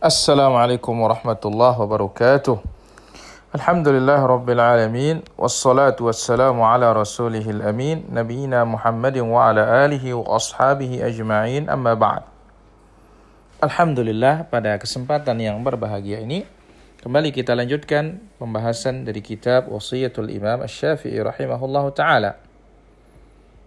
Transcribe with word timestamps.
Assalamualaikum 0.00 0.96
warahmatullahi 0.96 1.76
wabarakatuh. 1.76 2.56
Alhamdulillah 3.52 4.24
rabbil 4.24 4.56
alamin 4.56 5.20
wassalatu 5.36 6.08
wassalamu 6.08 6.64
ala 6.64 6.96
rasulihil 6.96 7.60
amin 7.60 8.08
nabiyina 8.08 8.64
Muhammadin 8.64 9.28
wa 9.28 9.52
ala 9.52 9.84
alihi 9.84 10.16
wa 10.16 10.24
ashabihi 10.40 11.04
ajma'in 11.04 11.68
amma 11.68 11.92
ba'd. 11.92 12.24
Alhamdulillah 13.60 14.48
pada 14.48 14.80
kesempatan 14.80 15.36
yang 15.36 15.60
berbahagia 15.60 16.24
ini 16.24 16.48
kembali 17.04 17.28
kita 17.28 17.52
lanjutkan 17.52 18.24
pembahasan 18.40 19.04
dari 19.04 19.20
kitab 19.20 19.68
Wasiyatul 19.68 20.32
Imam 20.32 20.64
Asy-Syafi'i 20.64 21.20
rahimahullahu 21.20 21.92
taala. 21.92 22.40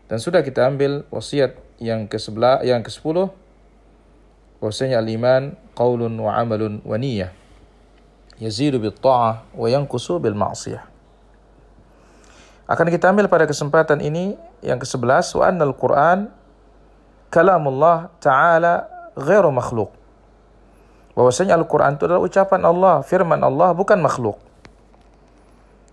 Dan 0.09 0.17
sudah 0.17 0.41
kita 0.41 0.65
ambil 0.65 1.05
wasiat 1.13 1.61
yang 1.77 2.09
ke-11 2.09 2.65
yang 2.65 2.81
ke-10 2.81 3.42
bahwasanya 4.63 5.03
al-iman 5.03 5.59
qaulun 5.75 6.15
wa 6.15 6.39
amalun 6.39 6.79
wa 6.87 6.95
niyyah. 6.95 7.35
Yazidu 8.39 8.79
bil 8.79 8.95
ta'ah 8.95 9.43
wa 9.51 9.67
yanqusu 9.67 10.23
bil 10.23 10.39
ma'siyah 10.39 10.93
akan 12.63 12.87
kita 12.87 13.11
ambil 13.11 13.27
pada 13.27 13.43
kesempatan 13.43 13.99
ini 13.99 14.39
yang 14.63 14.79
ke-11 14.79 15.35
wa 15.35 15.43
annal 15.43 15.75
quran 15.75 16.31
kalamullah 17.27 18.07
ta'ala 18.23 18.87
ghairu 19.19 19.51
makhluk 19.51 19.91
bahwasanya 21.13 21.59
Al-Quran 21.59 21.99
itu 21.99 22.09
adalah 22.09 22.23
ucapan 22.23 22.61
Allah 22.65 22.95
firman 23.05 23.37
Allah 23.45 23.69
bukan 23.77 24.01
makhluk. 24.01 24.41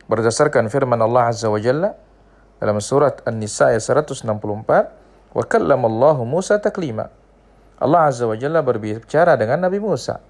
Berdasarkan 0.09 0.73
firman 0.73 0.97
Allah 0.97 1.28
Azza 1.28 1.52
wa 1.52 1.61
Jalla 1.61 1.92
dalam 2.56 2.80
surat 2.80 3.20
An-Nisa 3.28 3.77
ayat 3.77 3.84
164 3.84 4.25
wa 4.25 5.42
kallamallahu 5.45 6.25
Musa 6.25 6.56
taklima 6.56 7.12
Allah 7.80 8.12
Azza 8.12 8.29
wa 8.29 8.37
Jalla 8.37 8.61
berbicara 8.61 9.41
dengan 9.41 9.65
Nabi 9.65 9.80
Musa. 9.80 10.20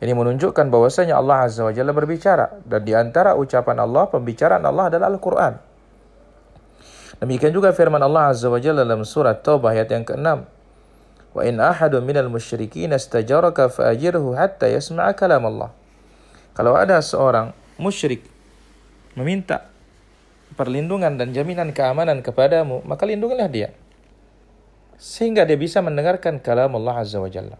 Ini 0.00 0.12
menunjukkan 0.12 0.68
bahwasanya 0.68 1.16
Allah 1.16 1.48
Azza 1.48 1.64
wa 1.64 1.72
Jalla 1.72 1.96
berbicara 1.96 2.60
dan 2.68 2.84
di 2.84 2.92
antara 2.92 3.32
ucapan 3.32 3.80
Allah 3.80 4.04
pembicaraan 4.12 4.60
Allah 4.60 4.92
adalah 4.92 5.08
Al-Qur'an. 5.08 5.56
Demikian 7.20 7.56
juga 7.56 7.72
firman 7.72 8.00
Allah 8.04 8.32
Azza 8.32 8.52
wa 8.52 8.60
Jalla 8.60 8.84
dalam 8.84 9.08
surat 9.08 9.40
Taubah 9.40 9.72
ayat 9.72 9.88
yang 9.88 10.04
ke-6. 10.04 10.44
Wa 11.32 11.42
in 11.48 11.56
ahadun 11.60 12.04
minal 12.04 12.28
musyrikin 12.28 12.92
istajaraka 12.92 13.72
fa'ajirhu 13.72 14.36
hatta 14.36 14.68
yasma'a 14.68 15.16
kalam 15.16 15.48
Allah. 15.48 15.72
Kalau 16.52 16.76
ada 16.76 17.00
seorang 17.00 17.56
musyrik 17.80 18.20
meminta 19.16 19.64
perlindungan 20.60 21.16
dan 21.16 21.32
jaminan 21.32 21.72
keamanan 21.72 22.20
kepadamu, 22.20 22.84
maka 22.84 23.08
lindungilah 23.08 23.48
dia 23.48 23.72
sehingga 25.00 25.48
dia 25.48 25.56
bisa 25.56 25.80
mendengarkan 25.80 26.36
kalam 26.36 26.76
Allah 26.76 27.00
Azza 27.00 27.16
wa 27.16 27.32
Jalla. 27.32 27.56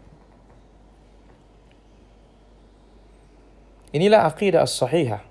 Inilah 3.91 4.29
aqidah 4.29 4.61
as-sahihah 4.63 5.25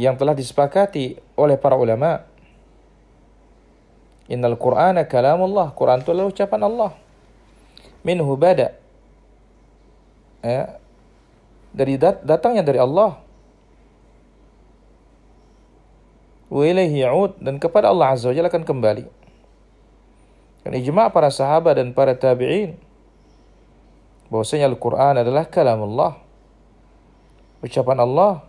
yang 0.00 0.16
telah 0.16 0.32
disepakati 0.32 1.20
oleh 1.36 1.60
para 1.60 1.76
ulama. 1.76 2.24
Innal 4.32 4.56
Qur'ana 4.56 5.04
kalamullah. 5.04 5.76
Quran 5.76 6.00
itu 6.00 6.10
adalah 6.16 6.32
ucapan 6.32 6.60
Allah. 6.64 6.90
Minhu 8.00 8.32
bada. 8.40 8.72
Ya. 10.40 10.80
Dari 11.70 12.00
dat 12.00 12.24
datangnya 12.24 12.64
dari 12.64 12.80
Allah. 12.80 13.20
Ilaihi 16.50 17.06
ya'ud 17.06 17.38
dan 17.38 17.62
kepada 17.62 17.94
Allah 17.94 18.10
Azza 18.10 18.26
wa 18.26 18.34
Jalla 18.34 18.50
akan 18.50 18.66
kembali. 18.66 19.06
Dan 20.66 20.72
ijma' 20.76 21.14
para 21.14 21.30
sahabat 21.30 21.78
dan 21.78 21.94
para 21.94 22.18
tabi'in 22.18 22.76
bahwasanya 24.28 24.66
Al-Qur'an 24.68 25.22
adalah 25.22 25.46
kalam 25.46 25.86
Allah. 25.86 26.18
Ucapan 27.62 27.98
Allah 28.02 28.42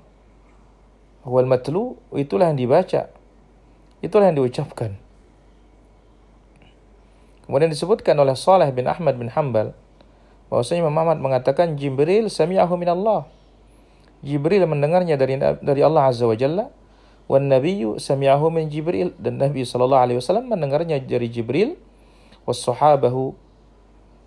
wal 1.21 1.45
matlu 1.45 2.01
itulah 2.17 2.49
yang 2.49 2.57
dibaca. 2.57 3.13
Itulah 4.01 4.33
yang 4.33 4.41
diucapkan. 4.41 4.97
Kemudian 7.45 7.69
disebutkan 7.69 8.17
oleh 8.17 8.33
Saleh 8.33 8.71
bin 8.73 8.89
Ahmad 8.89 9.19
bin 9.19 9.29
Hanbal 9.29 9.77
bahwasanya 10.49 10.89
Imam 10.89 10.97
Ahmad 10.97 11.21
mengatakan 11.21 11.77
Jibril 11.77 12.33
sami'ahu 12.33 12.73
min 12.81 12.89
Allah. 12.89 13.29
Jibril 14.25 14.65
mendengarnya 14.65 15.17
dari 15.21 15.37
dari 15.39 15.81
Allah 15.85 16.09
Azza 16.09 16.25
wa 16.25 16.37
Jalla 16.37 16.80
wan 17.25 17.49
nabiyyu 17.49 17.97
sami'ahu 18.01 18.49
min 18.49 18.69
jibril. 18.71 19.13
Dan 19.19 19.37
nabi 19.37 19.65
sallallahu 19.65 20.01
alaihi 20.01 20.17
wasallam 20.21 20.49
mendengarnya 20.49 20.97
dari 21.01 21.27
jibril. 21.27 21.77
Was 22.47 22.63
sahabahu 22.65 23.37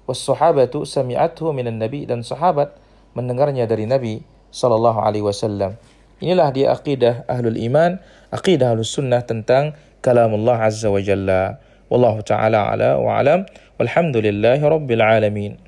was 0.06 0.20
sahabatu 0.22 0.86
sami'athu 0.86 1.50
min 1.54 1.70
nabi. 1.74 2.06
Dan 2.06 2.22
sahabat 2.22 2.76
mendengarnya 3.14 3.66
dari 3.66 3.86
nabi 3.88 4.22
sallallahu 4.54 5.02
alaihi 5.02 5.24
wasallam. 5.26 5.74
Inilah 6.22 6.54
dia 6.54 6.70
akidah 6.70 7.26
ahlul 7.26 7.58
iman 7.58 7.98
akidah 8.30 8.72
ahlus 8.72 8.94
sunnah 8.94 9.26
tentang 9.26 9.74
kalamullah 9.98 10.62
azza 10.62 10.86
wa 10.90 11.02
jalla. 11.02 11.58
Wallahu 11.90 12.22
taala 12.22 12.70
ala 12.70 13.02
wa 13.02 13.18
alam. 13.18 13.46
Walhamdulillahi 13.82 14.62
rabbil 14.62 15.02
alamin 15.02 15.58